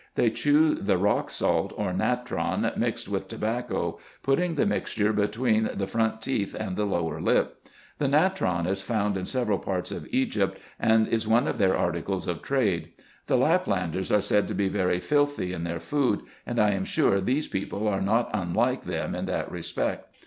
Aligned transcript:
They 0.15 0.31
chew 0.31 0.73
the 0.73 0.97
rock 0.97 1.29
salt, 1.29 1.73
or 1.77 1.93
natron, 1.93 2.71
mixed 2.75 2.75
IN 2.75 2.81
EGYPT, 2.81 2.81
NUBIA, 2.81 2.93
&c. 2.93 3.01
79 3.05 3.13
with 3.13 3.27
tobacco, 3.27 3.99
putting 4.23 4.55
the 4.55 4.65
mixture 4.65 5.13
between 5.13 5.69
the 5.75 5.85
front 5.85 6.23
teeth 6.23 6.55
and 6.59 6.75
the 6.75 6.85
lower 6.85 7.21
lip. 7.21 7.63
The 7.99 8.07
natron 8.07 8.65
is 8.65 8.81
found 8.81 9.15
in 9.15 9.27
several 9.27 9.59
parts 9.59 9.91
of 9.91 10.07
Egypt, 10.09 10.57
and 10.79 11.07
is 11.07 11.27
one 11.27 11.47
of 11.47 11.59
their 11.59 11.77
articles 11.77 12.27
of 12.27 12.41
trade. 12.41 12.93
The 13.27 13.37
Laplanders 13.37 14.11
are 14.11 14.21
said 14.21 14.47
to 14.47 14.55
be 14.55 14.69
very 14.69 14.99
filthy 14.99 15.53
in 15.53 15.65
their 15.65 15.79
food, 15.79 16.21
and 16.47 16.59
I 16.59 16.71
am 16.71 16.83
sure 16.85 17.21
these 17.21 17.47
people 17.47 17.87
are 17.87 18.01
not 18.01 18.31
unlike 18.33 18.85
them 18.85 19.13
in 19.13 19.25
that 19.27 19.51
respect. 19.51 20.15